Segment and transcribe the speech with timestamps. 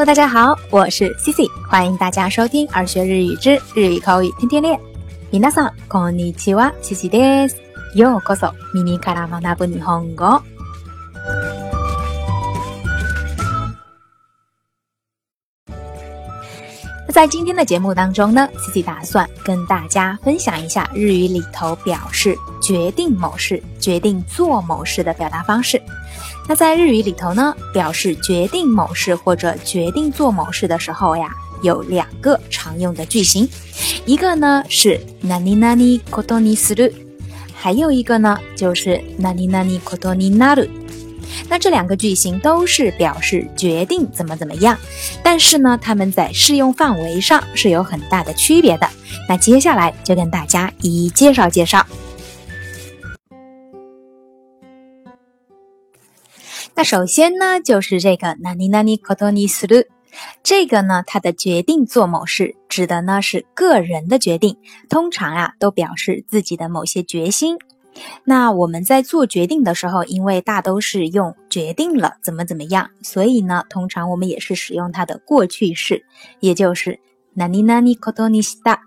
[0.00, 4.80] Hello，大家好，我是 Cici，欢迎大家收听《耳学日语之日语口语天天练》。
[5.30, 7.58] 皆さんこんにちは，Cici です。
[7.94, 10.40] ようこそ耳から学ぶ日本語。
[17.10, 25.80] 在今天的节目当中呢，Cici 打算跟大家分享一下日语里头表示决定某事、决定做某事的表达方式。
[26.48, 31.30] 那在日语里头呢，表示决定某事或者决定做某事的时候呀，
[31.62, 33.48] 有两个常用的句型，
[34.04, 36.92] 一个呢是何々ことにする，
[37.54, 40.68] 还有一个呢就是何々ことになる。
[41.48, 44.76] 那这两个句型都是表示决定怎么怎么样，
[45.22, 48.88] 但是呢，它们在适用范围上是有很大的区别的。
[49.28, 51.86] 那接下来就跟大家一一介绍介绍。
[56.74, 59.86] 那首先呢，就是这个何々ことにする，
[60.42, 67.56] 这个呢，它的决定做某事，指的呢是个人的决定，通常啊都表示自己的某些决心。
[68.24, 76.04] 那我们在做决定的时候，因为大都是用决定了怎么怎么样，所以呢，通常我们也是使用它的过去式，
[76.40, 77.00] 也就是
[77.34, 78.80] 何々ことにした。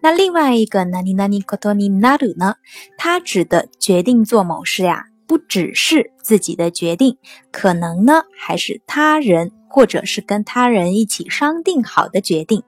[0.00, 2.56] 那另外一个何々ことになる呢，
[2.98, 7.18] 它指的决定做某事呀，不只是自己的决定，
[7.52, 12.64] 可能呢还是他人或者是跟他人一起商定好的决定。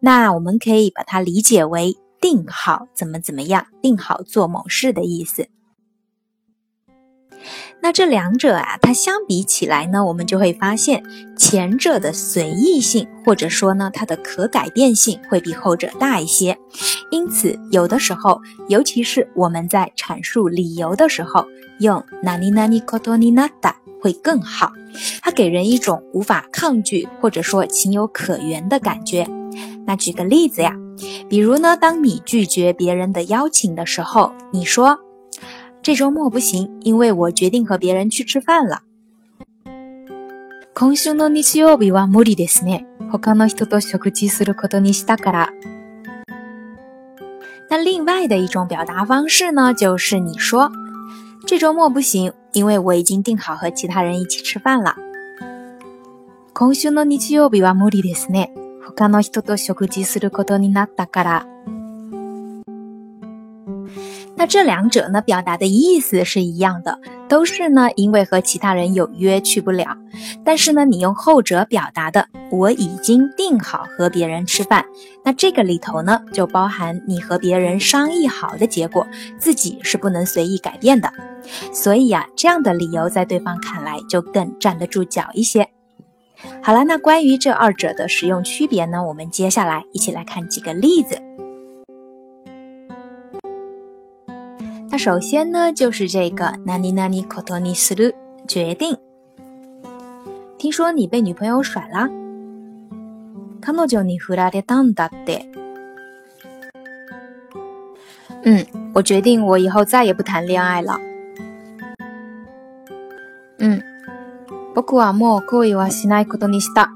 [0.00, 1.98] 那我们可以把它理解为。
[2.21, 5.47] 定好怎么怎么样，定好做某事的意思。
[7.81, 11.01] 那这两者啊，它相比起来呢，我们就会发现
[11.37, 16.57] 前者的随意性，或者说呢，它的可改变性会比后者大一些。
[17.09, 21.47] 因此，有的时候，尤其是我们在阐述理由的时候，
[21.79, 24.73] 用哪里哪里可多尼那达会更好，
[25.21, 29.25] 它给人一种无法抗拒或者说情有可原的感觉。
[29.85, 30.75] 那举个例子呀。
[31.28, 34.98] 比如呢，当你拒绝别人的邀请的时候，你说
[35.82, 38.82] 这周末不行，因为我决定和别人去吃饭了。
[40.74, 42.86] 今週の日曜日は無理ですね。
[43.10, 45.48] 他の人と食事することにしたから。
[47.70, 50.72] 那另外的一种表达方式呢，就是你说
[51.46, 54.96] 这周末不行，因为我已经定好和其他人一起吃饭了。
[56.52, 58.50] 今週の日曜日は無理ですね。
[58.96, 61.46] 他の人と食事することになったから。
[64.36, 66.98] 那这两者呢，表达的意思是一样的，
[67.28, 69.96] 都是呢，因为和其他人有约去不了。
[70.44, 74.84] 但是呢，你用后者表达的，我已经定好和别人吃饭。
[75.24, 79.06] 那这个里头呢，就包含你和别人商议好的结果，
[79.38, 81.12] 自己是不能随意改变的。
[81.72, 85.68] 所以呀，这样的理由在对方看来就更站得住脚一些。
[86.62, 89.02] 好了，那关于这二者的使用区别呢？
[89.04, 91.18] 我们接下来一起来看几个例子。
[94.90, 98.14] 那首先呢，就是这个“何々ことにする”
[98.46, 98.96] 决定。
[100.58, 102.08] 听说你被女朋友甩了？
[103.60, 105.46] 彼女に振られたんだって。
[108.44, 111.00] 嗯，我决定我以後再也不談戀愛了。
[113.58, 113.87] 嗯。
[114.75, 116.91] 僕はもう恋はしないことにした。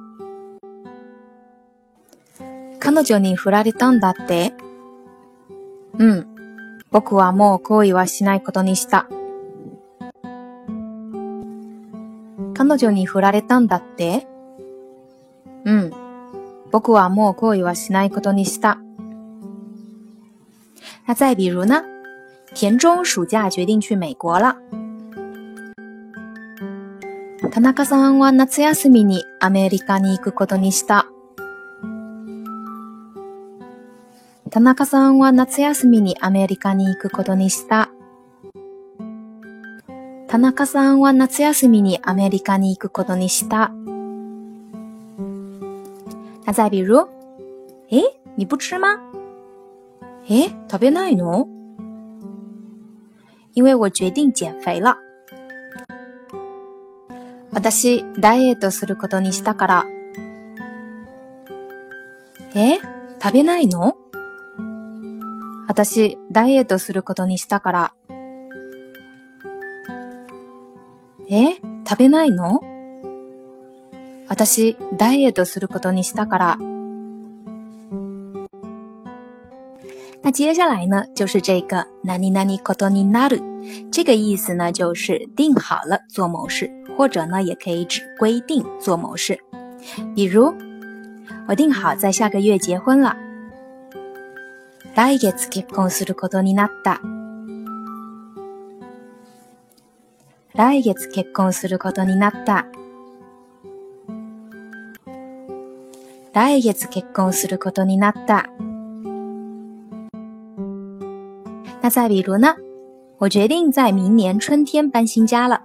[2.79, 4.53] 彼女に振られたんだって？
[5.97, 6.27] うん。
[6.91, 9.07] 僕はもう恋はしないことにした。
[12.53, 14.27] 彼女に振られたんだって？
[15.65, 15.91] うん。
[16.71, 18.79] 僕はもう恋はしないことにした。
[21.07, 21.83] 那再比如呢？
[22.53, 24.55] 田中暑假决定去美国了。
[27.53, 31.05] 田中さんは夏休みにアメリカに行くことにした。
[34.49, 37.91] 田中さんは夏休みにアメリカに行くことにした。
[40.27, 43.71] 田中さんは夏休みにアメリカに行くことにした。
[46.45, 47.07] 那再比如，
[47.91, 48.01] 诶，
[48.35, 48.97] 你不吃吗？
[50.27, 51.47] 诶，食べないの？
[53.53, 54.97] 因为我决定减肥了。
[57.53, 59.85] 私、ダイエットすることにしたから。
[62.55, 62.79] え？
[63.21, 63.95] 食べないの？
[65.67, 67.93] 私、ダイエットすることにしたから。
[71.29, 71.55] え？
[71.87, 72.61] 食べないの？
[74.27, 76.57] 私、ダイエットすることにしたから。
[80.22, 83.40] 那接下来呢，就是这个“何々ことになる”。
[83.92, 86.70] 这个意思呢，就是定好了做某事。
[86.96, 89.38] 或者呢，也可以指规定做某事。
[90.16, 90.52] 比如，
[91.46, 93.16] 我定好在下个月结婚了。
[94.96, 97.00] 来月結婚することになった。
[100.54, 102.66] 来月結婚することになった。
[106.32, 108.48] 来月結婚することになった。
[111.82, 112.54] 那再比如呢？
[113.18, 115.60] 我决定在明年春天搬新家了。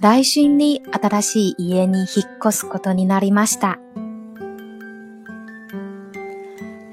[0.00, 3.78] 来春に新しい家に引っ越すことになりました。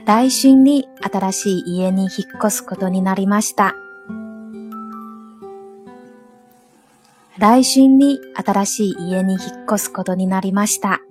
[0.06, 3.76] 来春に新しい家に引っ越すことになりました。
[7.38, 11.02] 来春に新しい家に引っ越すことになりました。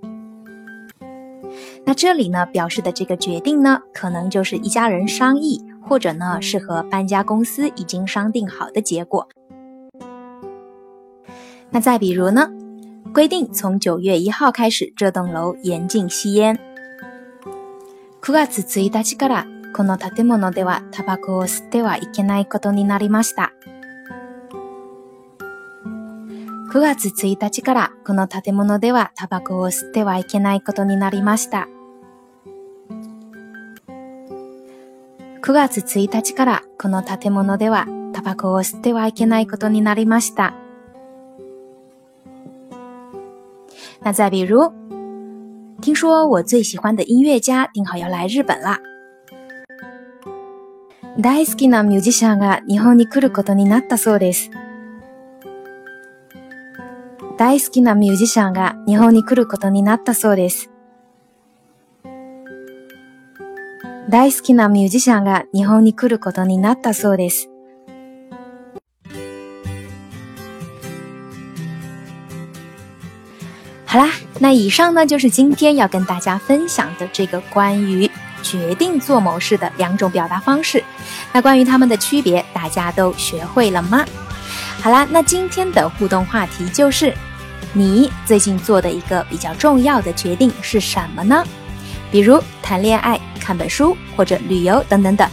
[1.91, 9.29] 那这里呢，表示的这个决定呢，可能就是一家人商议，或者呢，是和搬家公司已经商定好的结果。
[11.71, 12.51] 那再比如呢，
[13.13, 16.59] 规定从九月一号开始，这栋楼严禁吸烟。
[18.21, 23.53] 九月一日からこの建物ではタバコを吸ってはいけないことになりました。
[26.73, 31.69] 九月一日からこの建物ではタバコを吸ってはいけないことになりました。
[35.44, 40.54] 九月一日からこの建物ではタバコを吸ってはいけないことになりました。
[44.04, 44.72] 那再比如，
[45.82, 48.80] 听说我最喜欢的音乐家定好要来日本啦。
[51.20, 54.50] 大好きなミュージシャンが日本に来ることになったそうです。
[57.38, 60.71] 大好きなミュージシャンが日本に来ることになったそうです。
[64.11, 67.49] 大好きなミュージシャンが日本に来ることになったそうです。
[73.87, 78.11] 好啦，那以上呢就是今天要跟大家分享的这个关于
[78.43, 80.85] 决定做某事的两种表达方式。
[81.33, 84.05] 那关于它们的区别，大家都学会了吗？
[84.83, 87.15] 好啦，那今天的互动话题就是：
[87.73, 91.45] 你最近做的一个比较重要的决定是什么呢？
[92.11, 95.29] 比如谈恋爱、看本书或者旅游等等等。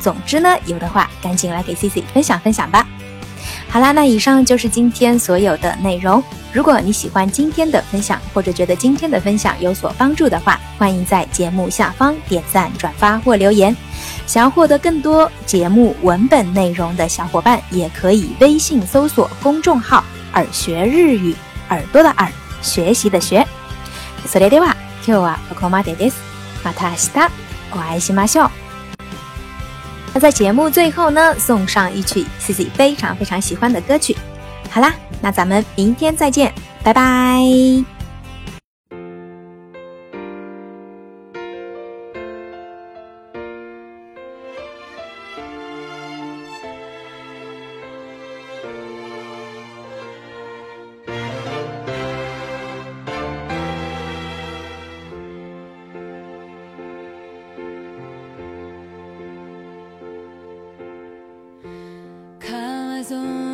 [0.00, 2.86] 总之呢，有的话赶紧来给 C C 分享分享吧。
[3.68, 6.22] 好啦，那以上就是今天所有的内容。
[6.52, 13.74] 如果你喜欢今天的分享，或者觉得今天的分享有所帮助的话，欢迎在节目下方点赞、转发或留言。
[14.26, 21.34] 想要获得更多节目文本内容的小伙伴，也可以微信搜索公众号“耳学日语”，
[21.70, 22.28] 耳朵的耳，
[22.60, 23.46] 学习的学。
[24.28, 24.74] それでは
[25.06, 26.22] 今日はここまでです。
[26.64, 27.10] また明日
[27.72, 28.50] お会いしましょう。
[30.14, 34.16] 那在节目最后呢，送上一曲 C C 非常非常喜欢的歌曲。
[34.70, 36.52] 好啦，那咱们明天再见，
[36.82, 37.95] 拜拜。
[63.23, 63.46] done.